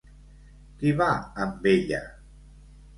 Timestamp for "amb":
1.47-1.71